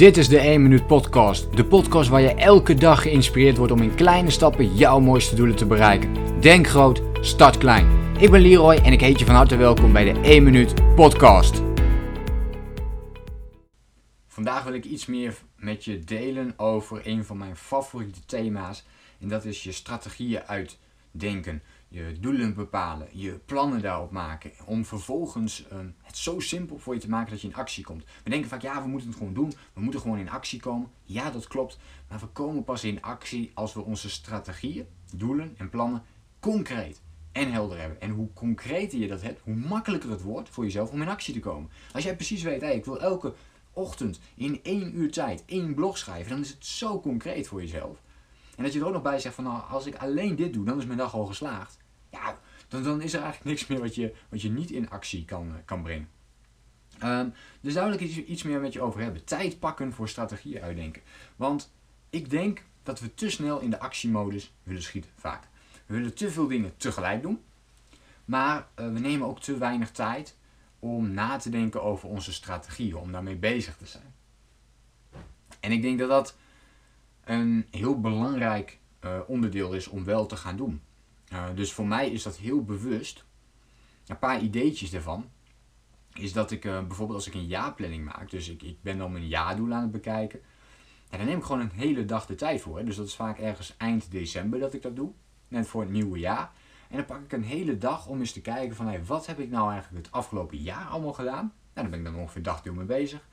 Dit 0.00 0.16
is 0.16 0.28
de 0.28 0.38
1 0.38 0.62
Minuut 0.62 0.86
Podcast. 0.86 1.56
De 1.56 1.64
podcast 1.64 2.08
waar 2.08 2.20
je 2.20 2.34
elke 2.34 2.74
dag 2.74 3.02
geïnspireerd 3.02 3.56
wordt 3.56 3.72
om 3.72 3.82
in 3.82 3.94
kleine 3.94 4.30
stappen 4.30 4.76
jouw 4.76 5.00
mooiste 5.00 5.34
doelen 5.34 5.56
te 5.56 5.66
bereiken. 5.66 6.40
Denk 6.40 6.66
groot, 6.66 7.02
start 7.20 7.58
klein. 7.58 8.14
Ik 8.18 8.30
ben 8.30 8.40
Leroy 8.40 8.74
en 8.74 8.92
ik 8.92 9.00
heet 9.00 9.18
je 9.18 9.24
van 9.24 9.34
harte 9.34 9.56
welkom 9.56 9.92
bij 9.92 10.12
de 10.12 10.20
1 10.20 10.42
Minuut 10.42 10.94
Podcast. 10.94 11.62
Vandaag 14.26 14.64
wil 14.64 14.74
ik 14.74 14.84
iets 14.84 15.06
meer 15.06 15.34
met 15.56 15.84
je 15.84 15.98
delen 15.98 16.54
over 16.56 17.00
een 17.06 17.24
van 17.24 17.38
mijn 17.38 17.56
favoriete 17.56 18.20
thema's. 18.26 18.84
En 19.18 19.28
dat 19.28 19.44
is 19.44 19.62
je 19.62 19.72
strategieën 19.72 20.42
uitdenken 20.46 21.62
je 21.92 22.16
doelen 22.20 22.54
bepalen, 22.54 23.08
je 23.12 23.40
plannen 23.44 23.82
daarop 23.82 24.10
maken, 24.10 24.52
om 24.64 24.84
vervolgens 24.84 25.66
uh, 25.72 25.78
het 26.02 26.16
zo 26.16 26.40
simpel 26.40 26.78
voor 26.78 26.94
je 26.94 27.00
te 27.00 27.08
maken 27.08 27.30
dat 27.30 27.40
je 27.40 27.48
in 27.48 27.54
actie 27.54 27.84
komt. 27.84 28.04
We 28.24 28.30
denken 28.30 28.48
vaak, 28.48 28.62
ja, 28.62 28.82
we 28.82 28.88
moeten 28.88 29.08
het 29.08 29.18
gewoon 29.18 29.34
doen, 29.34 29.52
we 29.72 29.80
moeten 29.80 30.00
gewoon 30.00 30.18
in 30.18 30.30
actie 30.30 30.60
komen. 30.60 30.90
Ja, 31.02 31.30
dat 31.30 31.46
klopt, 31.46 31.78
maar 32.08 32.18
we 32.18 32.26
komen 32.26 32.64
pas 32.64 32.84
in 32.84 33.02
actie 33.02 33.50
als 33.54 33.74
we 33.74 33.80
onze 33.80 34.10
strategieën, 34.10 34.86
doelen 35.16 35.54
en 35.56 35.70
plannen 35.70 36.02
concreet 36.40 37.00
en 37.32 37.52
helder 37.52 37.78
hebben. 37.78 38.00
En 38.00 38.10
hoe 38.10 38.32
concreter 38.32 38.98
je 38.98 39.08
dat 39.08 39.22
hebt, 39.22 39.40
hoe 39.44 39.54
makkelijker 39.54 40.10
het 40.10 40.22
wordt 40.22 40.48
voor 40.48 40.64
jezelf 40.64 40.90
om 40.90 41.02
in 41.02 41.08
actie 41.08 41.34
te 41.34 41.40
komen. 41.40 41.70
Als 41.92 42.04
jij 42.04 42.16
precies 42.16 42.42
weet, 42.42 42.60
hey, 42.60 42.74
ik 42.74 42.84
wil 42.84 43.00
elke 43.00 43.34
ochtend 43.72 44.20
in 44.34 44.60
één 44.62 44.98
uur 44.98 45.10
tijd 45.10 45.42
één 45.46 45.74
blog 45.74 45.98
schrijven, 45.98 46.30
dan 46.30 46.40
is 46.40 46.50
het 46.50 46.66
zo 46.66 47.00
concreet 47.00 47.48
voor 47.48 47.60
jezelf. 47.60 48.02
En 48.60 48.66
dat 48.66 48.74
je 48.74 48.80
er 48.80 48.86
ook 48.86 48.92
nog 48.92 49.02
bij 49.02 49.18
zegt 49.18 49.34
van 49.34 49.44
nou, 49.44 49.62
als 49.70 49.86
ik 49.86 49.94
alleen 49.94 50.36
dit 50.36 50.52
doe, 50.52 50.64
dan 50.64 50.78
is 50.78 50.86
mijn 50.86 50.98
dag 50.98 51.14
al 51.14 51.26
geslaagd. 51.26 51.78
Ja, 52.10 52.38
dan, 52.68 52.82
dan 52.82 53.02
is 53.02 53.12
er 53.12 53.22
eigenlijk 53.22 53.50
niks 53.50 53.66
meer 53.66 53.80
wat 53.80 53.94
je, 53.94 54.14
wat 54.28 54.42
je 54.42 54.50
niet 54.50 54.70
in 54.70 54.90
actie 54.90 55.24
kan, 55.24 55.48
eh, 55.48 55.54
kan 55.64 55.82
brengen. 55.82 56.08
Um, 57.04 57.32
dus 57.60 57.74
daar 57.74 57.84
wil 57.84 57.98
ik 57.98 58.00
iets, 58.00 58.42
meer 58.42 58.60
met 58.60 58.72
je 58.72 58.80
over 58.80 59.00
hebben. 59.00 59.24
Tijd 59.24 59.58
pakken 59.58 59.92
voor 59.92 60.08
strategieën 60.08 60.62
uitdenken. 60.62 61.02
Want 61.36 61.72
ik 62.10 62.30
denk 62.30 62.64
dat 62.82 63.00
we 63.00 63.14
te 63.14 63.30
snel 63.30 63.60
in 63.60 63.70
de 63.70 63.80
actiemodus 63.80 64.52
willen 64.62 64.82
schieten, 64.82 65.10
vaak. 65.16 65.48
We 65.86 65.94
willen 65.94 66.14
te 66.14 66.30
veel 66.30 66.46
dingen 66.46 66.76
tegelijk 66.76 67.22
doen. 67.22 67.42
Maar 68.24 68.56
uh, 68.56 68.92
we 68.92 68.98
nemen 68.98 69.26
ook 69.26 69.40
te 69.40 69.58
weinig 69.58 69.90
tijd 69.90 70.36
om 70.78 71.10
na 71.10 71.36
te 71.36 71.50
denken 71.50 71.82
over 71.82 72.08
onze 72.08 72.32
strategieën, 72.32 72.96
om 72.96 73.12
daarmee 73.12 73.36
bezig 73.36 73.76
te 73.76 73.86
zijn. 73.86 74.14
En 75.60 75.72
ik 75.72 75.82
denk 75.82 75.98
dat 75.98 76.08
dat 76.08 76.36
een 77.24 77.66
heel 77.70 78.00
belangrijk 78.00 78.78
uh, 79.04 79.18
onderdeel 79.26 79.72
is 79.72 79.88
om 79.88 80.04
wel 80.04 80.26
te 80.26 80.36
gaan 80.36 80.56
doen. 80.56 80.82
Uh, 81.32 81.44
dus 81.54 81.72
voor 81.72 81.86
mij 81.86 82.10
is 82.10 82.22
dat 82.22 82.36
heel 82.36 82.64
bewust. 82.64 83.24
Een 84.06 84.18
paar 84.18 84.40
ideetjes 84.40 84.90
daarvan 84.90 85.30
is 86.12 86.32
dat 86.32 86.50
ik 86.50 86.64
uh, 86.64 86.86
bijvoorbeeld 86.86 87.18
als 87.18 87.26
ik 87.26 87.34
een 87.34 87.46
jaarplanning 87.46 88.04
maak, 88.04 88.30
dus 88.30 88.48
ik, 88.48 88.62
ik 88.62 88.82
ben 88.82 88.98
dan 88.98 89.12
mijn 89.12 89.28
jaardoel 89.28 89.72
aan 89.72 89.82
het 89.82 89.90
bekijken, 89.90 90.40
ja, 91.10 91.16
dan 91.16 91.26
neem 91.26 91.38
ik 91.38 91.44
gewoon 91.44 91.60
een 91.60 91.70
hele 91.70 92.04
dag 92.04 92.26
de 92.26 92.34
tijd 92.34 92.60
voor. 92.60 92.78
Hè. 92.78 92.84
Dus 92.84 92.96
dat 92.96 93.06
is 93.06 93.16
vaak 93.16 93.38
ergens 93.38 93.74
eind 93.76 94.10
december 94.10 94.60
dat 94.60 94.74
ik 94.74 94.82
dat 94.82 94.96
doe, 94.96 95.12
net 95.48 95.66
voor 95.66 95.80
het 95.80 95.90
nieuwe 95.90 96.18
jaar. 96.18 96.52
En 96.88 96.96
dan 96.96 97.04
pak 97.04 97.20
ik 97.20 97.32
een 97.32 97.42
hele 97.42 97.78
dag 97.78 98.06
om 98.06 98.18
eens 98.18 98.32
te 98.32 98.40
kijken 98.40 98.76
van 98.76 98.86
hey, 98.86 99.04
wat 99.04 99.26
heb 99.26 99.38
ik 99.38 99.50
nou 99.50 99.72
eigenlijk 99.72 100.06
het 100.06 100.14
afgelopen 100.14 100.58
jaar 100.58 100.86
allemaal 100.86 101.12
gedaan. 101.12 101.52
Nou, 101.74 101.88
dan 101.88 101.90
ben 101.90 101.98
ik 101.98 102.04
dan 102.04 102.14
ongeveer 102.14 102.36
een 102.36 102.42
dagdeel 102.42 102.74
mee 102.74 102.86
bezig. 102.86 103.28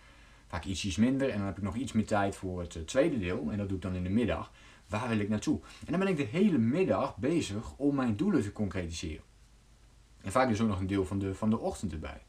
Vaak 0.47 0.65
ietsjes 0.65 0.95
minder 0.95 1.29
en 1.29 1.37
dan 1.37 1.47
heb 1.47 1.57
ik 1.57 1.63
nog 1.63 1.75
iets 1.75 1.91
meer 1.91 2.05
tijd 2.05 2.35
voor 2.35 2.59
het 2.59 2.75
uh, 2.75 2.83
tweede 2.83 3.19
deel 3.19 3.47
en 3.51 3.57
dat 3.57 3.67
doe 3.67 3.77
ik 3.77 3.83
dan 3.83 3.95
in 3.95 4.03
de 4.03 4.09
middag 4.09 4.51
waar 4.87 5.09
wil 5.09 5.19
ik 5.19 5.29
naartoe? 5.29 5.59
En 5.85 5.91
dan 5.91 5.99
ben 5.99 6.09
ik 6.09 6.17
de 6.17 6.23
hele 6.23 6.57
middag 6.57 7.17
bezig 7.17 7.73
om 7.75 7.95
mijn 7.95 8.15
doelen 8.15 8.41
te 8.41 8.51
concretiseren. 8.51 9.23
En 10.21 10.31
vaak 10.31 10.47
dus 10.47 10.61
ook 10.61 10.67
nog 10.67 10.79
een 10.79 10.87
deel 10.87 11.05
van 11.05 11.19
de, 11.19 11.35
van 11.35 11.49
de 11.49 11.57
ochtend 11.57 11.91
erbij. 11.91 12.21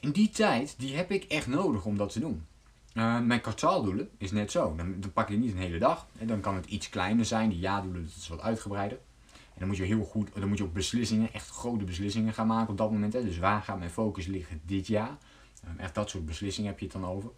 In 0.00 0.10
die 0.10 0.30
tijd, 0.30 0.74
die 0.78 0.96
heb 0.96 1.10
ik 1.10 1.24
echt 1.24 1.46
nodig 1.46 1.84
om 1.84 1.96
dat 1.96 2.12
te 2.12 2.20
doen. 2.20 2.46
Uh, 2.94 3.20
mijn 3.20 3.40
kwartaaldoelen 3.40 4.10
is 4.18 4.30
net 4.30 4.50
zo. 4.50 4.74
Dan, 4.76 5.00
dan, 5.00 5.12
pak 5.12 5.28
je 5.28 5.36
niet 5.36 5.52
een 5.52 5.58
hele 5.58 5.78
dag. 5.78 6.06
En 6.18 6.26
dan 6.26 6.40
kan 6.40 6.54
het 6.54 6.66
iets 6.66 6.88
kleiner 6.88 7.24
zijn. 7.24 7.48
Die 7.48 7.58
jaardoelen 7.58 8.10
is 8.16 8.28
wat 8.28 8.40
uitgebreider. 8.40 8.98
En 9.32 9.58
dan 9.58 9.68
moet 9.68 9.76
je 9.76 9.82
heel 9.82 10.04
goed, 10.04 10.28
dan 10.34 10.48
moet 10.48 10.58
je 10.58 10.64
ook 10.64 10.72
beslissingen, 10.72 11.32
echt 11.32 11.48
grote 11.48 11.84
beslissingen 11.84 12.32
gaan 12.32 12.46
maken 12.46 12.70
op 12.70 12.78
dat 12.78 12.90
moment. 12.90 13.12
Hè. 13.12 13.24
Dus 13.24 13.38
waar 13.38 13.62
gaat 13.62 13.78
mijn 13.78 13.90
focus 13.90 14.26
liggen 14.26 14.60
dit 14.64 14.86
jaar? 14.86 15.18
Echt 15.76 15.94
dat 15.94 16.10
soort 16.10 16.26
beslissingen 16.26 16.70
heb 16.70 16.78
je 16.78 16.84
het 16.84 16.94
dan 16.94 17.06
over. 17.06 17.30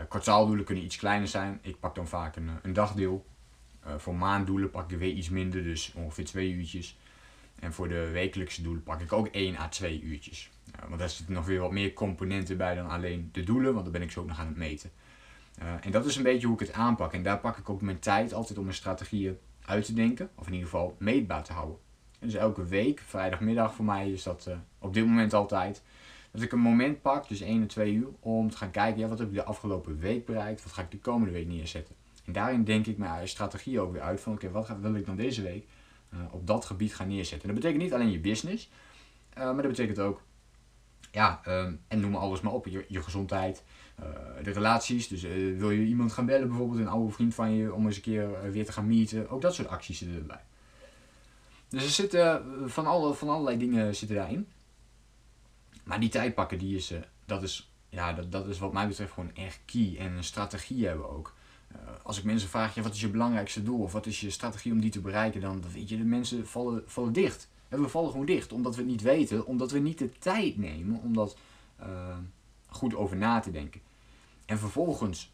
Uh, 0.00 0.06
kwartaaldoelen 0.08 0.64
kunnen 0.64 0.84
iets 0.84 0.96
kleiner 0.96 1.28
zijn. 1.28 1.58
Ik 1.62 1.80
pak 1.80 1.94
dan 1.94 2.08
vaak 2.08 2.36
een, 2.36 2.50
een 2.62 2.72
dagdeel. 2.72 3.26
Uh, 3.86 3.94
voor 3.96 4.14
maanddoelen 4.14 4.70
pak 4.70 4.90
ik 4.90 4.98
weer 4.98 5.12
iets 5.12 5.28
minder, 5.28 5.62
dus 5.62 5.92
ongeveer 5.94 6.24
twee 6.24 6.52
uurtjes. 6.52 6.98
En 7.58 7.72
voor 7.72 7.88
de 7.88 8.10
wekelijkse 8.10 8.62
doelen 8.62 8.82
pak 8.82 9.00
ik 9.00 9.12
ook 9.12 9.26
1 9.26 9.56
à 9.56 9.68
2 9.68 10.00
uurtjes. 10.00 10.50
Want 10.88 10.98
daar 10.98 11.10
zitten 11.10 11.34
nog 11.34 11.46
weer 11.46 11.60
wat 11.60 11.70
meer 11.70 11.92
componenten 11.92 12.56
bij 12.56 12.74
dan 12.74 12.88
alleen 12.88 13.28
de 13.32 13.44
doelen, 13.44 13.72
want 13.72 13.84
dan 13.84 13.92
ben 13.92 14.02
ik 14.02 14.10
zo 14.10 14.20
ook 14.20 14.26
nog 14.26 14.38
aan 14.38 14.46
het 14.46 14.56
meten. 14.56 14.90
en 15.80 15.90
dat 15.90 16.06
is 16.06 16.16
een 16.16 16.22
beetje 16.22 16.46
hoe 16.46 16.60
ik 16.60 16.66
het 16.66 16.76
aanpak. 16.76 17.12
En 17.12 17.22
daar 17.22 17.38
pak 17.38 17.56
ik 17.56 17.70
ook 17.70 17.80
mijn 17.80 17.98
tijd 17.98 18.32
altijd 18.32 18.58
om 18.58 18.64
mijn 18.64 18.76
strategieën 18.76 19.38
uit 19.64 19.84
te 19.84 19.92
denken, 19.92 20.30
of 20.34 20.46
in 20.46 20.52
ieder 20.52 20.68
geval 20.68 20.96
meetbaar 20.98 21.44
te 21.44 21.52
houden. 21.52 21.76
En 22.18 22.26
dus 22.26 22.36
elke 22.36 22.64
week, 22.64 23.02
vrijdagmiddag 23.06 23.74
voor 23.74 23.84
mij 23.84 24.10
is 24.10 24.22
dat 24.22 24.50
op 24.78 24.94
dit 24.94 25.06
moment 25.06 25.34
altijd, 25.34 25.82
dat 26.30 26.42
ik 26.42 26.52
een 26.52 26.58
moment 26.58 27.02
pak, 27.02 27.28
dus 27.28 27.40
1 27.40 27.60
en 27.60 27.66
2 27.66 27.92
uur, 27.92 28.08
om 28.20 28.50
te 28.50 28.56
gaan 28.56 28.70
kijken, 28.70 29.00
ja, 29.00 29.08
wat 29.08 29.18
heb 29.18 29.28
ik 29.28 29.34
de 29.34 29.44
afgelopen 29.44 29.98
week 29.98 30.26
bereikt, 30.26 30.62
wat 30.62 30.72
ga 30.72 30.82
ik 30.82 30.90
de 30.90 30.98
komende 30.98 31.32
week 31.32 31.46
neerzetten. 31.46 31.94
En 32.24 32.32
daarin 32.32 32.64
denk 32.64 32.86
ik 32.86 32.98
mijn 32.98 33.28
strategie 33.28 33.80
ook 33.80 33.92
weer 33.92 34.02
uit 34.02 34.20
van, 34.20 34.32
oké, 34.32 34.50
wat 34.50 34.72
wil 34.80 34.94
ik 34.94 35.06
dan 35.06 35.16
deze 35.16 35.42
week 35.42 35.66
uh, 36.14 36.20
op 36.30 36.46
dat 36.46 36.64
gebied 36.64 36.94
gaan 36.94 37.08
neerzetten. 37.08 37.48
En 37.48 37.54
dat 37.54 37.62
betekent 37.62 37.82
niet 37.82 37.94
alleen 37.94 38.10
je 38.10 38.20
business, 38.20 38.70
uh, 39.38 39.44
maar 39.44 39.62
dat 39.62 39.68
betekent 39.68 39.98
ook, 39.98 40.22
ja, 41.10 41.40
um, 41.48 41.80
en 41.88 42.00
noem 42.00 42.14
alles 42.14 42.40
maar 42.40 42.52
op, 42.52 42.66
je, 42.66 42.84
je 42.88 43.02
gezondheid, 43.02 43.62
uh, 44.00 44.06
de 44.44 44.50
relaties. 44.50 45.08
Dus 45.08 45.22
wil 45.56 45.70
je 45.70 45.84
iemand 45.84 46.12
gaan 46.12 46.26
bellen, 46.26 46.48
bijvoorbeeld 46.48 46.80
een 46.80 46.88
oude 46.88 47.12
vriend 47.12 47.34
van 47.34 47.52
je, 47.52 47.74
om 47.74 47.86
eens 47.86 47.96
een 47.96 48.02
keer 48.02 48.52
weer 48.52 48.64
te 48.64 48.72
gaan 48.72 48.86
meeten. 48.86 49.28
Ook 49.28 49.40
dat 49.40 49.54
soort 49.54 49.68
acties 49.68 49.98
zitten 49.98 50.18
erbij. 50.18 50.44
Dus 51.68 51.82
er 51.82 51.90
zitten 51.90 52.44
van, 52.70 52.86
alle, 52.86 53.14
van 53.14 53.28
allerlei 53.28 53.58
dingen 53.58 53.94
zitten 53.96 54.16
daarin. 54.16 54.48
Maar 55.84 56.00
die 56.00 56.08
tijd 56.08 56.34
pakken, 56.34 56.58
die 56.58 56.76
is, 56.76 56.92
uh, 56.92 56.98
dat, 57.24 57.42
is, 57.42 57.70
ja, 57.88 58.12
dat, 58.12 58.32
dat 58.32 58.46
is 58.46 58.58
wat 58.58 58.72
mij 58.72 58.88
betreft 58.88 59.12
gewoon 59.12 59.34
echt 59.34 59.60
key. 59.64 59.96
En 59.98 60.12
een 60.12 60.24
strategie 60.24 60.86
hebben 60.86 61.10
ook. 61.10 61.34
Uh, 61.72 61.78
als 62.02 62.18
ik 62.18 62.24
mensen 62.24 62.48
vraag, 62.48 62.74
ja, 62.74 62.82
wat 62.82 62.94
is 62.94 63.00
je 63.00 63.08
belangrijkste 63.08 63.62
doel? 63.62 63.82
Of 63.82 63.92
wat 63.92 64.06
is 64.06 64.20
je 64.20 64.30
strategie 64.30 64.72
om 64.72 64.80
die 64.80 64.90
te 64.90 65.00
bereiken? 65.00 65.40
Dan, 65.40 65.62
weet 65.72 65.88
je, 65.88 65.96
de 65.96 66.04
mensen 66.04 66.46
vallen, 66.46 66.82
vallen 66.86 67.12
dicht. 67.12 67.48
En 67.68 67.82
we 67.82 67.88
vallen 67.88 68.10
gewoon 68.10 68.26
dicht, 68.26 68.52
omdat 68.52 68.74
we 68.74 68.80
het 68.80 68.90
niet 68.90 69.02
weten. 69.02 69.46
Omdat 69.46 69.70
we 69.70 69.78
niet 69.78 69.98
de 69.98 70.18
tijd 70.18 70.56
nemen 70.56 71.00
om 71.02 71.14
dat 71.14 71.36
uh, 71.80 72.16
goed 72.66 72.94
over 72.94 73.16
na 73.16 73.40
te 73.40 73.50
denken. 73.50 73.80
En 74.46 74.58
vervolgens 74.58 75.32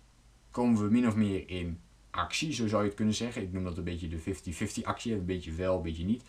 komen 0.50 0.82
we 0.82 0.90
min 0.90 1.06
of 1.06 1.14
meer 1.14 1.48
in 1.48 1.80
actie, 2.10 2.52
zo 2.52 2.68
zou 2.68 2.82
je 2.82 2.88
het 2.88 2.96
kunnen 2.96 3.14
zeggen. 3.14 3.42
Ik 3.42 3.52
noem 3.52 3.64
dat 3.64 3.76
een 3.76 3.84
beetje 3.84 4.08
de 4.08 4.20
50-50 4.80 4.82
actie. 4.82 5.14
Een 5.14 5.24
beetje 5.24 5.52
wel, 5.52 5.76
een 5.76 5.82
beetje 5.82 6.04
niet. 6.04 6.22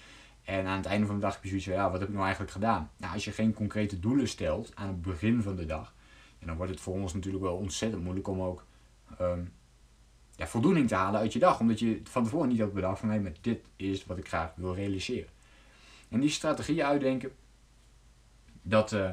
En 0.48 0.66
aan 0.66 0.78
het 0.78 0.86
einde 0.86 1.06
van 1.06 1.16
de 1.16 1.22
dag 1.22 1.34
heb 1.34 1.44
je 1.44 1.48
zoiets 1.50 1.68
van, 1.68 1.76
ja, 1.76 1.92
wat 1.92 2.00
heb 2.00 2.08
ik 2.08 2.14
nou 2.14 2.26
eigenlijk 2.26 2.54
gedaan? 2.54 2.92
Nou, 2.98 3.14
als 3.14 3.26
je 3.26 3.32
geen 3.32 3.54
concrete 3.54 4.00
doelen 4.00 4.28
stelt 4.28 4.72
aan 4.76 4.88
het 4.88 5.02
begin 5.02 5.42
van 5.42 5.56
de 5.56 5.66
dag, 5.66 5.94
dan 6.40 6.56
wordt 6.56 6.72
het 6.72 6.82
voor 6.82 6.94
ons 6.94 7.14
natuurlijk 7.14 7.44
wel 7.44 7.56
ontzettend 7.56 8.04
moeilijk 8.04 8.28
om 8.28 8.42
ook 8.42 8.66
um, 9.22 9.54
ja, 10.36 10.48
voldoening 10.48 10.88
te 10.88 10.96
halen 10.96 11.20
uit 11.20 11.34
je 11.34 11.40
dag. 11.40 11.60
Omdat 11.60 11.80
je 11.80 12.02
van 12.04 12.24
tevoren 12.24 12.48
niet 12.48 12.58
hebt 12.58 12.74
bedacht 12.74 13.00
van, 13.00 13.10
hé, 13.10 13.20
maar 13.20 13.32
dit 13.42 13.66
is 13.76 14.06
wat 14.06 14.18
ik 14.18 14.28
graag 14.28 14.52
wil 14.56 14.76
realiseren. 14.76 15.30
En 16.10 16.20
die 16.20 16.30
strategie 16.30 16.86
uitdenken, 16.86 17.32
dat 18.62 18.92
uh, 18.92 19.12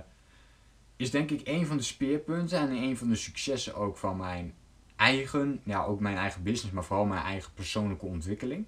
is 0.97 1.11
denk 1.11 1.31
ik 1.31 1.49
een 1.49 1.67
van 1.67 1.77
de 1.77 1.83
speerpunten 1.83 2.59
en 2.59 2.71
een 2.71 2.97
van 2.97 3.09
de 3.09 3.17
successen 3.17 3.75
ook 3.75 3.97
van 3.97 4.17
mijn 4.17 4.55
eigen, 4.97 5.61
ja, 5.65 5.85
ook 5.85 6.01
mijn 6.01 6.17
eigen 6.17 6.43
business, 6.43 6.75
maar 6.75 6.85
vooral 6.85 7.07
mijn 7.07 7.25
eigen 7.25 7.53
persoonlijke 7.55 8.07
ontwikkeling. 8.07 8.67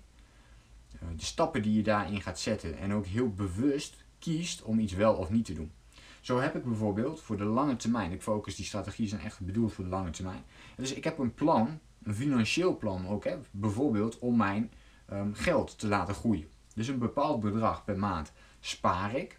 Eh, 1.00 1.08
de 1.16 1.24
stappen 1.24 1.62
die 1.62 1.74
je 1.74 1.82
daarin 1.82 2.22
gaat 2.22 2.40
zetten 2.40 2.78
en 2.78 2.92
ook 2.92 3.06
heel 3.06 3.30
bewust 3.30 3.96
kiest 4.18 4.62
om 4.62 4.78
iets 4.78 4.92
wel 4.92 5.14
of 5.14 5.30
niet 5.30 5.44
te 5.44 5.54
doen. 5.54 5.72
Zo 6.20 6.40
heb 6.40 6.54
ik 6.56 6.64
bijvoorbeeld 6.64 7.22
voor 7.22 7.36
de 7.36 7.44
lange 7.44 7.76
termijn, 7.76 8.12
ik 8.12 8.22
focus 8.22 8.54
die 8.54 8.64
strategieën 8.64 9.08
zijn 9.08 9.20
echt 9.20 9.40
bedoeld 9.40 9.72
voor 9.72 9.84
de 9.84 9.90
lange 9.90 10.10
termijn. 10.10 10.44
Dus 10.76 10.92
ik 10.92 11.04
heb 11.04 11.18
een 11.18 11.34
plan, 11.34 11.78
een 12.02 12.14
financieel 12.14 12.76
plan 12.76 13.08
ook, 13.08 13.24
hè, 13.24 13.36
bijvoorbeeld 13.50 14.18
om 14.18 14.36
mijn 14.36 14.72
um, 15.12 15.34
geld 15.34 15.78
te 15.78 15.86
laten 15.86 16.14
groeien. 16.14 16.48
Dus 16.74 16.88
een 16.88 16.98
bepaald 16.98 17.40
bedrag 17.40 17.84
per 17.84 17.98
maand 17.98 18.32
spaar 18.60 19.16
ik. 19.16 19.38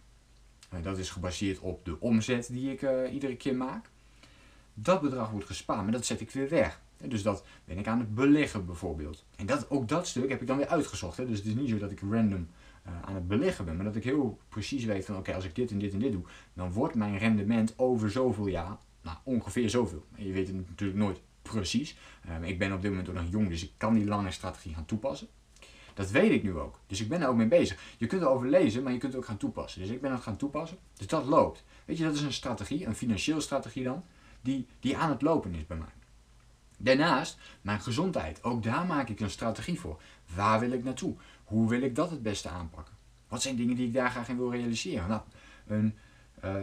Uh, 0.73 0.83
dat 0.83 0.97
is 0.97 1.09
gebaseerd 1.09 1.59
op 1.59 1.85
de 1.85 1.99
omzet 1.99 2.47
die 2.51 2.71
ik 2.71 2.81
uh, 2.81 3.13
iedere 3.13 3.35
keer 3.35 3.55
maak. 3.55 3.89
Dat 4.73 5.01
bedrag 5.01 5.29
wordt 5.29 5.45
gespaard, 5.45 5.83
maar 5.83 5.91
dat 5.91 6.05
zet 6.05 6.21
ik 6.21 6.31
weer 6.31 6.49
weg. 6.49 6.81
Dus 7.05 7.23
dat 7.23 7.45
ben 7.65 7.77
ik 7.77 7.87
aan 7.87 7.99
het 7.99 8.15
beleggen 8.15 8.65
bijvoorbeeld. 8.65 9.25
En 9.35 9.45
dat, 9.45 9.69
ook 9.69 9.87
dat 9.87 10.07
stuk 10.07 10.29
heb 10.29 10.41
ik 10.41 10.47
dan 10.47 10.57
weer 10.57 10.67
uitgezocht. 10.67 11.17
Hè. 11.17 11.25
Dus 11.25 11.37
het 11.37 11.47
is 11.47 11.55
niet 11.55 11.69
zo 11.69 11.77
dat 11.77 11.91
ik 11.91 11.99
random 11.99 12.47
uh, 12.87 13.01
aan 13.01 13.15
het 13.15 13.27
beleggen 13.27 13.65
ben, 13.65 13.75
maar 13.75 13.85
dat 13.85 13.95
ik 13.95 14.03
heel 14.03 14.39
precies 14.49 14.85
weet 14.85 15.05
van 15.05 15.17
oké, 15.17 15.33
als 15.33 15.45
ik 15.45 15.55
dit 15.55 15.71
en 15.71 15.79
dit 15.79 15.93
en 15.93 15.99
dit 15.99 16.11
doe, 16.11 16.23
dan 16.53 16.71
wordt 16.71 16.95
mijn 16.95 17.17
rendement 17.17 17.73
over 17.79 18.11
zoveel 18.11 18.47
jaar, 18.47 18.77
nou 19.01 19.17
ongeveer 19.23 19.69
zoveel. 19.69 20.05
je 20.15 20.31
weet 20.31 20.47
het 20.47 20.55
natuurlijk 20.55 20.99
nooit 20.99 21.21
precies. 21.41 21.97
Uh, 22.27 22.49
ik 22.49 22.59
ben 22.59 22.73
op 22.73 22.81
dit 22.81 22.89
moment 22.89 23.09
ook 23.09 23.15
nog 23.15 23.31
jong, 23.31 23.49
dus 23.49 23.63
ik 23.63 23.71
kan 23.77 23.93
die 23.93 24.05
lange 24.05 24.31
strategie 24.31 24.73
gaan 24.73 24.85
toepassen. 24.85 25.27
Dat 25.93 26.11
weet 26.11 26.31
ik 26.31 26.43
nu 26.43 26.57
ook. 26.57 26.79
Dus 26.87 27.01
ik 27.01 27.09
ben 27.09 27.21
er 27.21 27.27
ook 27.27 27.35
mee 27.35 27.47
bezig. 27.47 27.79
Je 27.97 28.05
kunt 28.05 28.21
erover 28.21 28.47
lezen, 28.47 28.83
maar 28.83 28.93
je 28.93 28.97
kunt 28.97 29.13
het 29.13 29.21
ook 29.21 29.27
gaan 29.27 29.37
toepassen. 29.37 29.81
Dus 29.81 29.89
ik 29.89 30.01
ben 30.01 30.11
het 30.11 30.21
gaan 30.21 30.37
toepassen. 30.37 30.77
Dus 30.93 31.07
dat 31.07 31.25
loopt. 31.25 31.63
Weet 31.85 31.97
je, 31.97 32.03
dat 32.03 32.15
is 32.15 32.21
een 32.21 32.33
strategie, 32.33 32.85
een 32.85 32.95
financiële 32.95 33.41
strategie 33.41 33.83
dan 33.83 34.03
die, 34.41 34.67
die 34.79 34.97
aan 34.97 35.09
het 35.09 35.21
lopen 35.21 35.55
is 35.55 35.67
bij 35.67 35.77
mij. 35.77 35.87
Daarnaast 36.77 37.37
mijn 37.61 37.81
gezondheid. 37.81 38.43
Ook 38.43 38.63
daar 38.63 38.85
maak 38.85 39.09
ik 39.09 39.19
een 39.19 39.29
strategie 39.29 39.79
voor. 39.79 40.01
Waar 40.35 40.59
wil 40.59 40.71
ik 40.71 40.83
naartoe? 40.83 41.15
Hoe 41.43 41.69
wil 41.69 41.81
ik 41.81 41.95
dat 41.95 42.09
het 42.09 42.23
beste 42.23 42.49
aanpakken? 42.49 42.93
Wat 43.27 43.41
zijn 43.41 43.55
dingen 43.55 43.75
die 43.75 43.87
ik 43.87 43.93
daar 43.93 44.09
graag 44.09 44.29
in 44.29 44.37
wil 44.37 44.51
realiseren? 44.51 45.07
Nou, 45.07 45.21
een, 45.67 45.97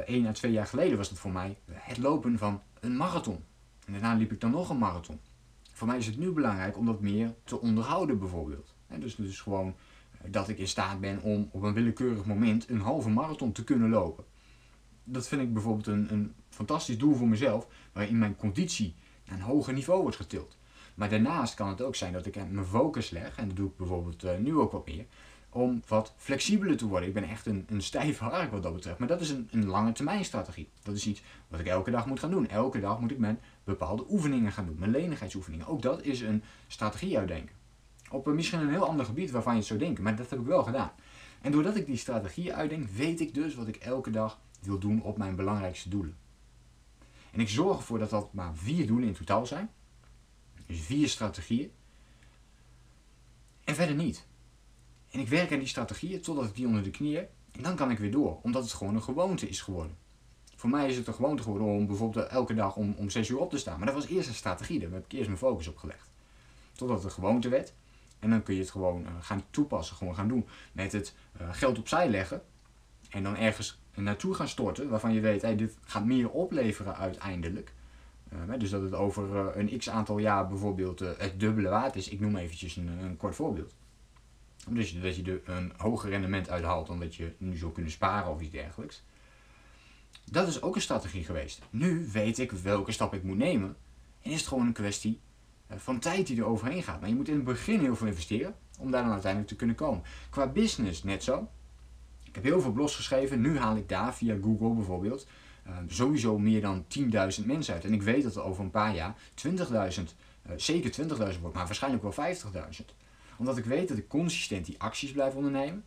uh, 0.09 0.27
à 0.27 0.33
twee 0.33 0.53
jaar 0.53 0.67
geleden 0.67 0.97
was 0.97 1.09
het 1.09 1.19
voor 1.19 1.33
mij 1.33 1.59
het 1.73 1.99
lopen 1.99 2.39
van 2.39 2.63
een 2.81 2.97
marathon. 2.97 3.45
En 3.87 3.93
daarna 3.93 4.15
liep 4.15 4.33
ik 4.33 4.41
dan 4.41 4.51
nog 4.51 4.69
een 4.69 4.79
marathon. 4.79 5.21
Voor 5.73 5.87
mij 5.87 5.97
is 5.97 6.07
het 6.07 6.19
nu 6.19 6.31
belangrijk 6.31 6.79
om 6.79 6.87
dat 6.87 7.01
meer 7.01 7.35
te 7.45 7.61
onderhouden 7.61 8.19
bijvoorbeeld. 8.19 8.75
Dus, 8.99 9.15
dus 9.15 9.41
gewoon 9.41 9.75
eh, 10.11 10.33
dat 10.33 10.49
ik 10.49 10.59
in 10.59 10.69
staat 10.69 11.01
ben 11.01 11.23
om 11.23 11.49
op 11.53 11.63
een 11.63 11.73
willekeurig 11.73 12.25
moment 12.25 12.69
een 12.69 12.81
halve 12.81 13.09
marathon 13.09 13.53
te 13.53 13.65
kunnen 13.65 13.91
lopen. 13.91 14.25
Dat 15.05 15.29
vind 15.29 15.43
ik 15.43 15.53
bijvoorbeeld 15.53 15.87
een, 15.87 16.13
een 16.13 16.35
fantastisch 16.49 16.99
doel 16.99 17.15
voor 17.15 17.29
mezelf, 17.29 17.67
waarin 17.93 18.19
mijn 18.19 18.37
conditie 18.37 18.95
een 19.29 19.41
hoger 19.41 19.73
niveau 19.73 20.03
wordt 20.03 20.17
getild. 20.17 20.57
Maar 20.95 21.09
daarnaast 21.09 21.55
kan 21.55 21.69
het 21.69 21.83
ook 21.83 21.95
zijn 21.95 22.13
dat 22.13 22.27
ik 22.27 22.35
mijn 22.35 22.67
focus 22.67 23.11
leg, 23.11 23.37
en 23.37 23.49
dat 23.49 23.57
doe 23.57 23.69
ik 23.69 23.77
bijvoorbeeld 23.77 24.25
uh, 24.25 24.37
nu 24.39 24.57
ook 24.57 24.73
wat 24.73 24.87
meer, 24.87 25.07
om 25.55 25.83
wat 25.89 26.15
flexibeler 26.17 26.77
te 26.77 26.87
worden. 26.87 27.09
Ik 27.09 27.15
ben 27.15 27.29
echt 27.29 27.47
een, 27.47 27.65
een 27.69 27.83
stijve 27.83 28.25
hark 28.25 28.51
wat 28.51 28.63
dat 28.63 28.75
betreft. 28.75 28.99
Maar 28.99 29.09
dat 29.09 29.21
is 29.21 29.31
een, 29.31 29.49
een 29.51 29.67
lange 29.67 29.93
termijn 29.93 30.25
strategie. 30.25 30.69
Dat 30.83 30.95
is 30.95 31.07
iets 31.07 31.23
wat 31.49 31.61
ik 31.61 31.67
elke 31.67 31.91
dag 31.91 32.07
moet 32.07 32.21
gaan 32.21 32.31
doen. 32.31 32.49
Elke 32.49 32.81
dag 32.81 33.01
moet 33.01 33.11
ik 33.11 33.19
mijn 33.19 33.41
bepaalde 33.65 34.05
oefeningen 34.09 34.53
gaan 34.53 34.67
doen. 34.67 34.77
Mijn 34.79 34.91
lenigheidsoefeningen. 34.91 35.67
Ook 35.67 35.83
dat 35.83 36.03
is 36.03 36.21
een 36.21 36.43
strategie 36.67 37.19
uitdenken. 37.19 37.55
Op 38.11 38.27
een, 38.27 38.35
misschien 38.35 38.61
een 38.61 38.71
heel 38.71 38.87
ander 38.87 39.07
gebied 39.07 39.31
waarvan 39.31 39.53
je 39.53 39.59
het 39.59 39.69
zou 39.69 39.79
denken. 39.79 40.03
Maar 40.05 40.17
dat 40.17 40.31
heb 40.31 40.39
ik 40.41 40.47
wel 40.47 40.63
gedaan. 40.63 40.93
En 41.41 41.53
doordat 41.53 41.77
ik 41.77 41.87
die 41.87 41.97
strategie 41.97 42.55
uitdenk, 42.55 42.89
weet 42.89 43.21
ik 43.21 43.35
dus 43.35 43.55
wat 43.55 43.69
ik 43.69 43.77
elke 43.77 44.11
dag 44.11 44.39
wil 44.61 44.79
doen 44.79 45.03
op 45.03 45.19
mijn 45.19 45.37
belangrijkste 45.37 45.89
doelen. 45.89 46.17
En 47.35 47.41
ik 47.41 47.49
zorg 47.49 47.77
ervoor 47.77 47.99
dat 47.99 48.11
dat 48.11 48.33
maar 48.33 48.57
vier 48.57 48.87
doelen 48.87 49.09
in 49.09 49.15
totaal 49.15 49.47
zijn. 49.47 49.71
Dus 50.67 50.81
vier 50.81 51.09
strategieën. 51.09 51.73
En 53.65 53.75
verder 53.75 53.97
niet. 53.97 54.27
En 55.11 55.21
ik 55.21 55.29
werk 55.29 55.53
aan 55.53 55.59
die 55.59 55.69
strategieën 55.69 56.21
totdat 56.21 56.45
ik 56.45 56.55
die 56.55 56.67
onder 56.67 56.83
de 56.83 56.91
knie 56.91 57.17
heb. 57.17 57.31
En 57.53 57.63
dan 57.63 57.77
kan 57.77 57.91
ik 57.91 57.99
weer 57.99 58.11
door, 58.11 58.39
omdat 58.43 58.63
het 58.63 58.73
gewoon 58.73 58.95
een 58.95 59.03
gewoonte 59.03 59.49
is 59.49 59.61
geworden. 59.61 59.97
Voor 60.57 60.71
mij 60.71 60.89
is 60.89 60.97
het 60.97 61.07
een 61.07 61.15
gewoonte 61.15 61.43
geworden 61.43 61.69
om 61.69 61.87
bijvoorbeeld 61.87 62.27
elke 62.27 62.55
dag 62.55 62.77
om, 62.77 62.95
om 62.97 63.11
6 63.11 63.29
uur 63.29 63.39
op 63.39 63.51
te 63.51 63.59
staan. 63.59 63.77
Maar 63.77 63.87
dat 63.87 63.95
was 63.95 64.07
eerst 64.07 64.29
een 64.29 64.35
strategie, 64.35 64.81
daar 64.81 64.91
heb 64.91 65.05
ik 65.05 65.13
eerst 65.13 65.27
mijn 65.27 65.39
focus 65.39 65.69
op 65.69 65.77
gelegd. 65.77 66.11
Totdat 66.73 66.97
het 66.97 67.07
een 67.07 67.13
gewoonte 67.13 67.49
werd. 67.49 67.75
En 68.19 68.31
dan 68.31 68.43
kun 68.43 68.55
je 68.55 68.61
het 68.61 68.71
gewoon 68.71 69.03
uh, 69.03 69.09
gaan 69.21 69.43
toepassen, 69.51 69.97
gewoon 69.97 70.15
gaan 70.15 70.29
doen. 70.29 70.47
Met 70.73 70.93
het 70.93 71.15
uh, 71.41 71.49
geld 71.53 71.79
opzij 71.79 72.09
leggen. 72.09 72.43
En 73.11 73.23
dan 73.23 73.37
ergens 73.37 73.83
naartoe 73.95 74.35
gaan 74.35 74.49
storten 74.49 74.89
waarvan 74.89 75.13
je 75.13 75.21
weet, 75.21 75.43
hey, 75.43 75.57
dit 75.57 75.77
gaat 75.85 76.05
meer 76.05 76.31
opleveren 76.31 76.97
uiteindelijk. 76.97 77.73
Uh, 78.33 78.59
dus 78.59 78.71
dat 78.71 78.83
het 78.83 78.95
over 78.95 79.57
een 79.57 79.79
x 79.79 79.91
aantal 79.91 80.19
jaar 80.19 80.49
bijvoorbeeld 80.49 80.99
het 80.99 81.41
dubbele 81.41 81.69
waard 81.69 81.97
is. 81.97 82.09
Ik 82.09 82.21
noem 82.21 82.37
eventjes 82.37 82.77
een, 82.77 82.89
een 82.89 83.17
kort 83.17 83.35
voorbeeld. 83.35 83.75
Dus 84.69 85.01
dat 85.01 85.17
je 85.17 85.23
er 85.23 85.55
een 85.55 85.73
hoger 85.77 86.11
rendement 86.11 86.51
uithaalt 86.51 86.87
dan 86.87 87.01
dat 87.01 87.15
je 87.15 87.33
nu 87.39 87.57
zou 87.57 87.73
kunnen 87.73 87.93
sparen 87.93 88.33
of 88.33 88.41
iets 88.41 88.51
dergelijks. 88.51 89.03
Dat 90.31 90.49
is 90.49 90.63
ook 90.63 90.75
een 90.75 90.81
strategie 90.81 91.25
geweest. 91.25 91.63
Nu 91.71 92.09
weet 92.13 92.39
ik 92.39 92.53
welke 92.53 92.93
stap 92.93 93.15
ik 93.15 93.23
moet 93.23 93.37
nemen. 93.37 93.77
En 94.23 94.31
is 94.31 94.39
het 94.39 94.49
gewoon 94.49 94.67
een 94.67 94.73
kwestie 94.73 95.21
eh, 95.67 95.79
van 95.79 95.99
tijd 95.99 96.27
die 96.27 96.39
er 96.39 96.45
overheen 96.45 96.83
gaat. 96.83 97.01
Maar 97.01 97.09
je 97.09 97.15
moet 97.15 97.29
in 97.29 97.35
het 97.35 97.45
begin 97.45 97.81
heel 97.81 97.97
veel 97.97 98.07
investeren 98.07 98.55
om 98.79 98.91
daar 98.91 99.03
dan 99.03 99.13
uiteindelijk 99.13 99.51
te 99.51 99.57
kunnen 99.57 99.77
komen. 99.77 100.03
Qua 100.31 100.47
business 100.47 101.03
net 101.03 101.23
zo. 101.23 101.49
Ik 102.35 102.43
heb 102.43 102.53
heel 102.53 102.61
veel 102.61 102.73
blogs 102.73 102.97
geschreven. 102.97 103.41
Nu 103.41 103.59
haal 103.59 103.77
ik 103.77 103.89
daar 103.89 104.15
via 104.15 104.37
Google 104.43 104.75
bijvoorbeeld 104.75 105.27
uh, 105.67 105.77
sowieso 105.87 106.39
meer 106.39 106.61
dan 106.61 106.85
10.000 107.41 107.45
mensen 107.45 107.75
uit. 107.75 107.85
En 107.85 107.93
ik 107.93 108.03
weet 108.03 108.23
dat 108.23 108.37
er 108.37 108.43
over 108.43 108.65
een 108.65 108.71
paar 108.71 108.95
jaar 108.95 109.15
20.000, 109.49 109.53
uh, 109.53 110.53
zeker 110.57 110.93
20.000 110.93 111.07
wordt, 111.17 111.43
maar 111.43 111.67
waarschijnlijk 111.67 112.03
wel 112.03 112.35
50.000 112.37 112.85
omdat 113.37 113.57
ik 113.57 113.65
weet 113.65 113.89
dat 113.89 113.99
ik 113.99 114.09
consistent 114.09 114.67
die 114.67 114.81
acties 114.81 115.13
blijf 115.13 115.35
ondernemen. 115.35 115.85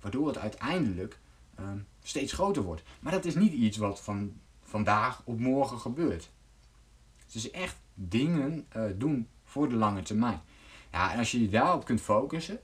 Waardoor 0.00 0.26
het 0.26 0.38
uiteindelijk 0.38 1.18
ehm, 1.54 1.78
steeds 2.02 2.32
groter 2.32 2.62
wordt. 2.62 2.82
Maar 3.00 3.12
dat 3.12 3.24
is 3.24 3.34
niet 3.34 3.52
iets 3.52 3.76
wat 3.76 4.00
van 4.00 4.32
vandaag 4.62 5.22
op 5.24 5.40
morgen 5.40 5.78
gebeurt. 5.78 6.30
Het 7.24 7.34
is 7.34 7.50
echt 7.50 7.76
dingen 7.94 8.66
uh, 8.76 8.84
doen 8.96 9.28
voor 9.44 9.68
de 9.68 9.74
lange 9.74 10.02
termijn. 10.02 10.40
Ja, 10.92 11.12
en 11.12 11.18
als 11.18 11.30
je 11.30 11.40
je 11.40 11.48
daarop 11.48 11.84
kunt 11.84 12.00
focussen. 12.00 12.60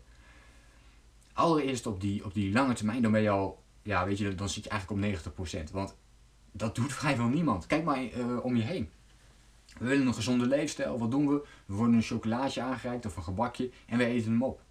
Allereerst 1.36 1.86
op 1.86 2.00
die, 2.00 2.24
op 2.24 2.34
die 2.34 2.52
lange 2.52 2.74
termijn, 2.74 3.02
dan 3.02 3.12
ben 3.12 3.22
je 3.22 3.30
al, 3.30 3.62
ja, 3.82 4.04
weet 4.04 4.18
je, 4.18 4.34
dan 4.34 4.48
zit 4.48 4.64
je 4.64 4.70
eigenlijk 4.70 5.24
op 5.26 5.34
90%. 5.68 5.72
Want 5.72 5.96
dat 6.52 6.74
doet 6.74 6.92
vrijwel 6.92 7.26
niemand. 7.26 7.66
Kijk 7.66 7.84
maar 7.84 8.04
uh, 8.04 8.44
om 8.44 8.56
je 8.56 8.62
heen. 8.62 8.90
We 9.78 9.86
willen 9.86 10.06
een 10.06 10.14
gezonde 10.14 10.46
leefstijl. 10.46 10.98
Wat 10.98 11.10
doen 11.10 11.28
we? 11.28 11.46
We 11.66 11.74
worden 11.74 11.94
een 11.94 12.02
chocolaatje 12.02 12.60
aangereikt 12.60 13.06
of 13.06 13.16
een 13.16 13.22
gebakje 13.22 13.70
en 13.86 13.98
we 13.98 14.04
eten 14.04 14.30
hem 14.30 14.42
op. 14.42 14.62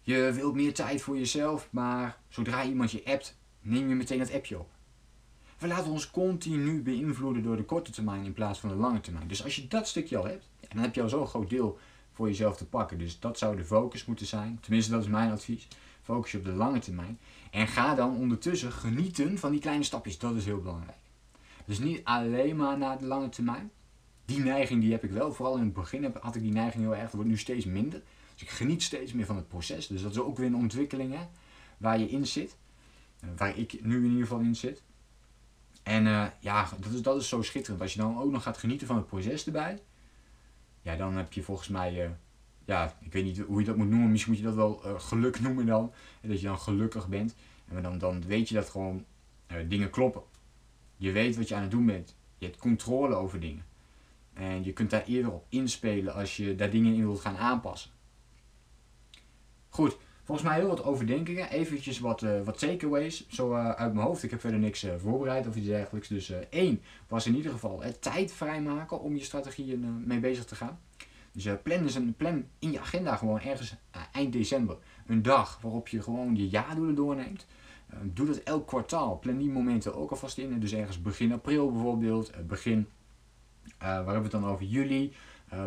Je 0.00 0.32
wilt 0.32 0.54
meer 0.54 0.74
tijd 0.74 1.02
voor 1.02 1.18
jezelf, 1.18 1.68
maar 1.70 2.18
zodra 2.28 2.64
iemand 2.64 2.90
je 2.90 3.04
appt, 3.04 3.36
neem 3.60 3.88
je 3.88 3.94
meteen 3.94 4.18
dat 4.18 4.32
appje 4.32 4.58
op. 4.58 4.70
We 5.58 5.66
laten 5.66 5.92
ons 5.92 6.10
continu 6.10 6.82
beïnvloeden 6.82 7.42
door 7.42 7.56
de 7.56 7.64
korte 7.64 7.90
termijn 7.90 8.24
in 8.24 8.32
plaats 8.32 8.58
van 8.58 8.68
de 8.68 8.74
lange 8.74 9.00
termijn. 9.00 9.28
Dus 9.28 9.44
als 9.44 9.56
je 9.56 9.68
dat 9.68 9.88
stukje 9.88 10.16
al 10.16 10.26
hebt, 10.26 10.48
dan 10.68 10.82
heb 10.82 10.94
je 10.94 11.02
al 11.02 11.08
zo'n 11.08 11.26
groot 11.26 11.50
deel 11.50 11.78
voor 12.18 12.28
jezelf 12.28 12.56
te 12.56 12.66
pakken. 12.66 12.98
Dus 12.98 13.20
dat 13.20 13.38
zou 13.38 13.56
de 13.56 13.64
focus 13.64 14.04
moeten 14.04 14.26
zijn. 14.26 14.58
Tenminste, 14.60 14.90
dat 14.90 15.02
is 15.02 15.08
mijn 15.08 15.30
advies. 15.30 15.68
Focus 16.02 16.30
je 16.32 16.38
op 16.38 16.44
de 16.44 16.52
lange 16.52 16.78
termijn. 16.78 17.18
En 17.50 17.66
ga 17.66 17.94
dan 17.94 18.16
ondertussen 18.16 18.72
genieten 18.72 19.38
van 19.38 19.50
die 19.50 19.60
kleine 19.60 19.84
stapjes. 19.84 20.18
Dat 20.18 20.36
is 20.36 20.44
heel 20.44 20.60
belangrijk. 20.60 20.98
Dus 21.64 21.78
niet 21.78 22.04
alleen 22.04 22.56
maar 22.56 22.78
naar 22.78 22.98
de 22.98 23.06
lange 23.06 23.28
termijn. 23.28 23.70
Die 24.24 24.38
neiging 24.38 24.80
die 24.80 24.92
heb 24.92 25.04
ik 25.04 25.10
wel. 25.10 25.32
Vooral 25.32 25.56
in 25.56 25.62
het 25.62 25.72
begin 25.72 26.14
had 26.20 26.34
ik 26.34 26.42
die 26.42 26.52
neiging 26.52 26.82
heel 26.82 26.94
erg. 26.94 27.02
Dat 27.02 27.12
wordt 27.12 27.28
nu 27.28 27.38
steeds 27.38 27.64
minder. 27.64 28.02
Dus 28.32 28.42
ik 28.42 28.50
geniet 28.50 28.82
steeds 28.82 29.12
meer 29.12 29.26
van 29.26 29.36
het 29.36 29.48
proces. 29.48 29.86
Dus 29.86 30.02
dat 30.02 30.10
is 30.10 30.18
ook 30.18 30.36
weer 30.36 30.46
een 30.46 30.56
ontwikkeling 30.56 31.16
waar 31.76 31.98
je 31.98 32.08
in 32.08 32.26
zit. 32.26 32.56
Eh, 33.20 33.28
waar 33.36 33.58
ik 33.58 33.84
nu 33.84 33.96
in 33.96 34.10
ieder 34.10 34.26
geval 34.26 34.40
in 34.40 34.56
zit. 34.56 34.82
En 35.82 36.06
uh, 36.06 36.26
ja, 36.40 36.68
dat 36.80 36.92
is, 36.92 37.02
dat 37.02 37.20
is 37.20 37.28
zo 37.28 37.42
schitterend. 37.42 37.82
Als 37.82 37.92
je 37.92 38.00
dan 38.00 38.18
ook 38.18 38.30
nog 38.30 38.42
gaat 38.42 38.58
genieten 38.58 38.86
van 38.86 38.96
het 38.96 39.06
proces 39.06 39.46
erbij. 39.46 39.78
Ja, 40.88 40.96
dan 40.96 41.16
heb 41.16 41.32
je 41.32 41.42
volgens 41.42 41.68
mij... 41.68 42.04
Uh, 42.04 42.10
ja, 42.64 42.96
ik 43.00 43.12
weet 43.12 43.24
niet 43.24 43.38
hoe 43.38 43.60
je 43.60 43.66
dat 43.66 43.76
moet 43.76 43.88
noemen. 43.88 44.10
Misschien 44.10 44.32
moet 44.32 44.40
je 44.40 44.46
dat 44.48 44.56
wel 44.56 44.82
uh, 44.84 45.00
geluk 45.00 45.40
noemen 45.40 45.66
dan. 45.66 45.92
Dat 46.20 46.40
je 46.40 46.46
dan 46.46 46.58
gelukkig 46.58 47.08
bent. 47.08 47.34
En 47.68 47.82
dan, 47.82 47.98
dan 47.98 48.26
weet 48.26 48.48
je 48.48 48.54
dat 48.54 48.68
gewoon 48.68 49.04
dingen 49.68 49.90
kloppen. 49.90 50.22
Je 50.96 51.12
weet 51.12 51.36
wat 51.36 51.48
je 51.48 51.54
aan 51.54 51.62
het 51.62 51.70
doen 51.70 51.86
bent. 51.86 52.16
Je 52.38 52.46
hebt 52.46 52.58
controle 52.58 53.14
over 53.14 53.40
dingen. 53.40 53.64
En 54.32 54.64
je 54.64 54.72
kunt 54.72 54.90
daar 54.90 55.04
eerder 55.04 55.32
op 55.32 55.46
inspelen 55.48 56.14
als 56.14 56.36
je 56.36 56.54
daar 56.54 56.70
dingen 56.70 56.94
in 56.94 57.06
wilt 57.06 57.20
gaan 57.20 57.36
aanpassen. 57.36 57.90
Goed, 59.68 59.96
volgens 60.28 60.48
mij 60.48 60.58
heel 60.58 60.68
wat 60.68 60.84
overdenkingen. 60.84 61.50
Eventjes 61.50 61.98
wat, 61.98 62.22
uh, 62.22 62.40
wat 62.44 62.58
takeaways, 62.58 63.28
zo 63.28 63.52
uh, 63.52 63.70
uit 63.70 63.94
mijn 63.94 64.06
hoofd. 64.06 64.22
Ik 64.22 64.30
heb 64.30 64.40
verder 64.40 64.58
niks 64.58 64.84
uh, 64.84 64.92
voorbereid 64.96 65.46
of 65.46 65.56
iets 65.56 65.66
dergelijks. 65.66 66.08
Dus 66.08 66.32
één 66.50 66.82
was 67.06 67.26
in 67.26 67.34
ieder 67.36 67.52
geval 67.52 67.82
tijd 68.00 68.32
vrijmaken 68.32 69.00
om 69.00 69.16
je 69.16 69.24
strategieën 69.24 70.02
mee 70.06 70.18
bezig 70.18 70.44
te 70.44 70.54
gaan. 70.54 70.78
Dus 71.32 71.48
plan, 71.62 71.84
is 71.84 71.94
een, 71.94 72.14
plan 72.16 72.44
in 72.58 72.72
je 72.72 72.80
agenda 72.80 73.16
gewoon 73.16 73.40
ergens 73.40 73.74
eind 74.12 74.32
december. 74.32 74.76
Een 75.06 75.22
dag 75.22 75.58
waarop 75.62 75.88
je 75.88 76.02
gewoon 76.02 76.36
je 76.36 76.48
jaardoelen 76.48 76.94
doorneemt. 76.94 77.46
Doe 78.02 78.26
dat 78.26 78.36
elk 78.36 78.66
kwartaal. 78.66 79.18
Plan 79.18 79.38
die 79.38 79.50
momenten 79.50 79.94
ook 79.94 80.10
alvast 80.10 80.38
in. 80.38 80.60
Dus 80.60 80.72
ergens 80.72 81.02
begin 81.02 81.32
april 81.32 81.72
bijvoorbeeld, 81.72 82.30
eh, 82.30 82.40
begin, 82.40 82.88
waar 83.78 83.94
hebben 83.94 84.14
we 84.14 84.22
het 84.22 84.30
dan 84.30 84.46
over? 84.46 84.64
Juli, 84.64 85.12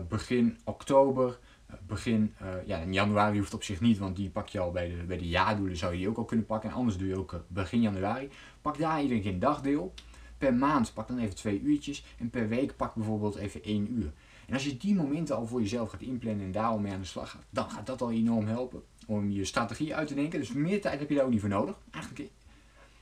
begin 0.08 0.58
oktober, 0.64 1.40
begin, 1.88 2.34
ja, 2.66 2.78
in 2.78 2.94
januari 2.94 3.38
hoeft 3.38 3.54
op 3.54 3.64
zich 3.64 3.82
niet, 3.82 3.98
want 3.98 4.16
die 4.16 4.30
pak 4.30 4.48
je 4.48 4.60
al 4.60 4.72
bij 4.72 4.90
de, 4.90 5.04
bij 5.04 5.18
de 5.18 5.28
jaardoelen, 5.28 5.78
zou 5.78 5.92
je 5.92 5.98
die 5.98 6.10
ook 6.10 6.18
al 6.18 6.26
kunnen 6.26 6.46
pakken. 6.46 6.70
En 6.70 6.76
anders 6.76 6.98
doe 6.98 7.08
je 7.08 7.18
ook 7.18 7.44
begin 7.48 7.82
januari. 7.82 8.30
Pak 8.62 8.78
daar 8.78 9.02
iedere 9.02 9.22
keer 9.22 9.34
een 9.34 9.40
dagdeel. 9.40 9.94
Per 10.38 10.54
maand 10.54 10.94
pak 10.94 11.08
dan 11.08 11.18
even 11.18 11.36
twee 11.36 11.62
uurtjes. 11.62 12.06
En 12.18 12.30
per 12.30 12.48
week 12.48 12.76
pak 12.76 12.96
bijvoorbeeld 12.96 13.36
even 13.36 13.64
één 13.64 13.94
uur. 13.94 14.12
En 14.48 14.54
als 14.54 14.66
je 14.66 14.78
die 14.78 14.96
momenten 14.96 15.36
al 15.36 15.48
voor 15.48 15.62
jezelf 15.62 15.90
gaat 15.90 16.02
inplannen 16.02 16.46
en 16.46 16.52
daarom 16.52 16.82
mee 16.82 16.94
aan 16.94 17.00
de 17.00 17.06
slag 17.06 17.30
gaat, 17.30 17.46
dan 17.50 17.70
gaat 17.70 17.86
dat 17.86 18.02
al 18.02 18.12
enorm 18.12 18.48
helpen 18.48 18.84
om 19.08 19.32
je 19.32 19.46
strategie 19.46 19.96
uit 19.96 20.08
te 20.08 20.14
denken. 20.14 20.40
Dus 20.40 20.54
meer 20.54 20.82
tijd 20.82 21.00
heb 21.00 21.10
je 21.10 21.16
daar 21.16 21.26
ook 21.26 21.32
niet 21.32 21.40
voor 21.40 21.50
nodig. 21.50 21.76
Eigenlijk 21.92 22.30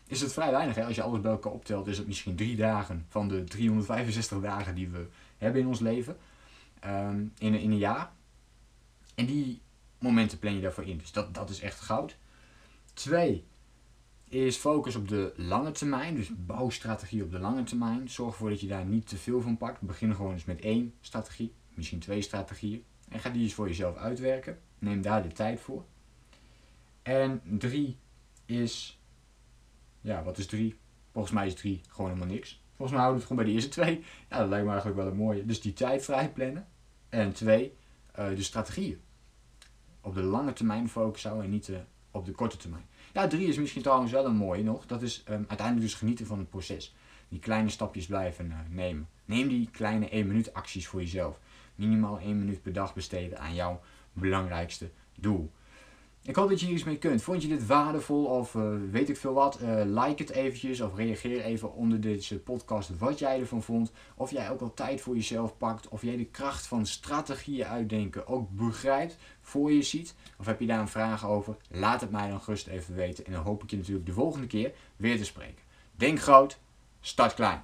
is 0.07 0.21
het 0.21 0.33
vrij 0.33 0.51
weinig. 0.51 0.75
Hè? 0.75 0.85
Als 0.85 0.95
je 0.95 1.01
alles 1.01 1.21
bij 1.21 1.31
elkaar 1.31 1.51
optelt, 1.51 1.87
is 1.87 1.97
het 1.97 2.07
misschien 2.07 2.35
drie 2.35 2.55
dagen 2.55 3.05
van 3.09 3.27
de 3.27 3.43
365 3.43 4.39
dagen 4.39 4.75
die 4.75 4.89
we 4.89 5.07
hebben 5.37 5.61
in 5.61 5.67
ons 5.67 5.79
leven. 5.79 6.17
Um, 6.85 7.31
in, 7.37 7.53
in 7.53 7.71
een 7.71 7.77
jaar. 7.77 8.11
En 9.19 9.25
die 9.25 9.61
momenten 9.97 10.39
plan 10.39 10.53
je 10.53 10.61
daarvoor 10.61 10.83
in. 10.83 10.97
Dus 10.97 11.11
dat, 11.11 11.33
dat 11.33 11.49
is 11.49 11.61
echt 11.61 11.79
goud. 11.79 12.17
Twee 12.93 13.45
is 14.23 14.57
focus 14.57 14.95
op 14.95 15.07
de 15.07 15.33
lange 15.35 15.71
termijn. 15.71 16.15
Dus 16.15 16.31
bouwstrategie 16.35 17.23
op 17.23 17.31
de 17.31 17.39
lange 17.39 17.63
termijn. 17.63 18.09
Zorg 18.09 18.31
ervoor 18.31 18.49
dat 18.49 18.61
je 18.61 18.67
daar 18.67 18.85
niet 18.85 19.07
te 19.07 19.17
veel 19.17 19.41
van 19.41 19.57
pakt. 19.57 19.81
Begin 19.81 20.15
gewoon 20.15 20.31
eens 20.31 20.45
met 20.45 20.61
één 20.61 20.93
strategie. 21.01 21.53
Misschien 21.73 21.99
twee 21.99 22.21
strategieën. 22.21 22.83
En 23.09 23.19
ga 23.19 23.29
die 23.29 23.43
eens 23.43 23.53
voor 23.53 23.67
jezelf 23.67 23.95
uitwerken. 23.95 24.59
Neem 24.79 25.01
daar 25.01 25.23
de 25.23 25.31
tijd 25.31 25.59
voor. 25.59 25.85
En 27.01 27.41
drie 27.43 27.97
is, 28.45 28.99
ja, 30.01 30.23
wat 30.23 30.37
is 30.37 30.45
drie? 30.45 30.79
Volgens 31.11 31.33
mij 31.33 31.47
is 31.47 31.55
drie 31.55 31.81
gewoon 31.89 32.09
helemaal 32.11 32.33
niks. 32.33 32.63
Volgens 32.75 32.91
mij 32.91 32.99
houden 32.99 33.13
we 33.13 33.27
het 33.27 33.27
gewoon 33.27 33.43
bij 33.43 33.45
de 33.45 33.51
eerste 33.51 33.81
twee. 33.81 34.03
Ja, 34.29 34.39
dat 34.39 34.49
lijkt 34.49 34.65
me 34.65 34.71
eigenlijk 34.71 35.01
wel 35.01 35.11
een 35.11 35.17
mooie. 35.17 35.45
Dus 35.45 35.61
die 35.61 35.73
tijd 35.73 36.03
vrij 36.03 36.31
plannen. 36.31 36.67
En 37.09 37.33
twee, 37.33 37.77
uh, 38.19 38.27
de 38.35 38.43
strategieën. 38.43 39.07
Op 40.01 40.13
de 40.13 40.21
lange 40.21 40.53
termijn 40.53 40.89
focussen 40.89 41.43
en 41.43 41.49
niet 41.49 41.67
uh, 41.67 41.77
op 42.11 42.25
de 42.25 42.31
korte 42.31 42.57
termijn. 42.57 42.85
Ja, 43.13 43.27
drie 43.27 43.47
is 43.47 43.57
misschien 43.57 43.81
trouwens 43.81 44.11
wel 44.11 44.25
een 44.25 44.35
mooie 44.35 44.63
nog. 44.63 44.85
Dat 44.85 45.01
is 45.01 45.23
um, 45.29 45.45
uiteindelijk 45.47 45.87
dus 45.87 45.93
genieten 45.93 46.25
van 46.25 46.39
het 46.39 46.49
proces. 46.49 46.95
Die 47.29 47.39
kleine 47.39 47.69
stapjes 47.69 48.05
blijven 48.05 48.45
uh, 48.45 48.57
nemen. 48.69 49.07
Neem 49.25 49.47
die 49.47 49.69
kleine 49.71 50.09
1 50.09 50.27
minuut 50.27 50.53
acties 50.53 50.87
voor 50.87 50.99
jezelf. 50.99 51.39
Minimaal 51.75 52.19
1 52.19 52.39
minuut 52.39 52.61
per 52.61 52.73
dag 52.73 52.93
besteden 52.93 53.39
aan 53.39 53.55
jouw 53.55 53.81
belangrijkste 54.13 54.91
doel. 55.15 55.51
Ik 56.29 56.35
hoop 56.35 56.49
dat 56.49 56.59
je 56.59 56.65
hier 56.65 56.75
iets 56.75 56.83
mee 56.83 56.97
kunt. 56.97 57.21
Vond 57.21 57.41
je 57.41 57.47
dit 57.47 57.65
waardevol 57.65 58.25
of 58.25 58.53
uh, 58.53 58.63
weet 58.91 59.09
ik 59.09 59.17
veel 59.17 59.33
wat? 59.33 59.59
Uh, 59.61 59.81
like 59.85 60.23
het 60.23 60.29
eventjes 60.29 60.81
of 60.81 60.95
reageer 60.95 61.41
even 61.41 61.73
onder 61.73 62.01
deze 62.01 62.39
podcast 62.39 62.97
wat 62.97 63.19
jij 63.19 63.39
ervan 63.39 63.63
vond. 63.63 63.91
Of 64.15 64.31
jij 64.31 64.51
ook 64.51 64.61
al 64.61 64.73
tijd 64.73 65.01
voor 65.01 65.15
jezelf 65.15 65.57
pakt. 65.57 65.87
Of 65.87 66.01
jij 66.01 66.17
de 66.17 66.25
kracht 66.25 66.67
van 66.67 66.85
strategieën 66.85 67.65
uitdenken 67.65 68.27
ook 68.27 68.49
begrijpt, 68.49 69.17
voor 69.41 69.71
je 69.71 69.81
ziet. 69.81 70.15
Of 70.37 70.45
heb 70.45 70.59
je 70.59 70.65
daar 70.65 70.79
een 70.79 70.87
vraag 70.87 71.25
over? 71.25 71.55
Laat 71.69 72.01
het 72.01 72.11
mij 72.11 72.29
dan 72.29 72.41
gerust 72.41 72.67
even 72.67 72.95
weten. 72.95 73.25
En 73.25 73.31
dan 73.31 73.43
hoop 73.43 73.63
ik 73.63 73.69
je 73.69 73.77
natuurlijk 73.77 74.05
de 74.05 74.13
volgende 74.13 74.47
keer 74.47 74.71
weer 74.95 75.17
te 75.17 75.25
spreken. 75.25 75.63
Denk 75.95 76.19
groot, 76.19 76.59
start 77.01 77.33
klein. 77.33 77.63